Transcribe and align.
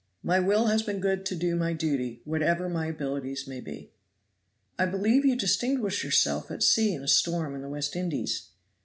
"My 0.23 0.39
will 0.39 0.65
has 0.65 0.81
been 0.81 0.99
good 0.99 1.27
to 1.27 1.35
do 1.35 1.55
my 1.55 1.73
duty, 1.73 2.21
whatever 2.25 2.67
my 2.67 2.87
abilities 2.87 3.45
may 3.47 3.61
be." 3.61 3.91
"I 4.79 4.87
believe 4.87 5.25
you 5.25 5.35
distinguished 5.35 6.03
yourself 6.03 6.49
at 6.49 6.63
sea 6.63 6.95
in 6.95 7.03
a 7.03 7.07
storm 7.07 7.53
in 7.53 7.61
the 7.61 7.69
West 7.69 7.95
Indies?" 7.95 8.49